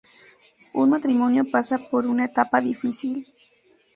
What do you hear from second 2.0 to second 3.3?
una etapa difícil.